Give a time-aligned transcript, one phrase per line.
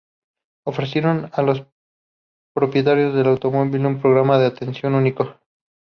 [0.65, 1.63] Ofrecieron a los
[2.55, 5.35] propietarios del automóvil un programa de atención único.